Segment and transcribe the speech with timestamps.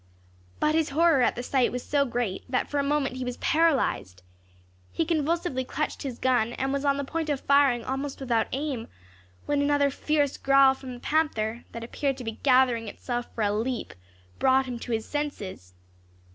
[0.59, 3.37] But his horror at the sight was so great that for a moment he was
[3.37, 4.23] paralysed.
[4.91, 8.87] He convulsively clutched his gun, and was on the point of firing almost without aim,
[9.45, 13.51] when another fierce growl from the panther, that appeared to be gathering itself for a
[13.53, 13.93] leap,
[14.39, 15.75] brought him to his senses.